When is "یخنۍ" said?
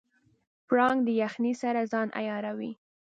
1.23-1.53